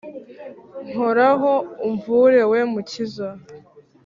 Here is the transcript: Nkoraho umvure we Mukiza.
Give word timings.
Nkoraho 0.91 1.53
umvure 1.87 2.41
we 2.51 2.59
Mukiza. 2.71 3.29